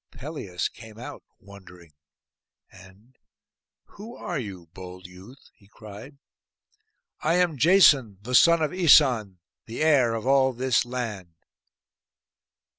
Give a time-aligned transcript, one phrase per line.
[0.11, 1.93] Pelias came out wondering,
[2.71, 3.19] and
[3.85, 6.17] 'Who are you, bold youth?' he cried.
[7.21, 9.35] 'I am Jason, the son of Æson,
[9.67, 11.35] the heir of all this land.